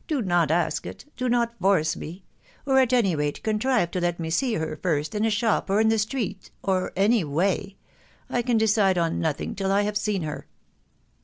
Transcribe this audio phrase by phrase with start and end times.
[0.06, 1.06] "Do not ask it....
[1.16, 2.22] do not force me;....
[2.64, 5.80] or, at any rate, contrive to let me see her first, in a shop, or
[5.80, 7.76] in the street, or any way....
[8.28, 10.46] I can decide on nothing till I have seen her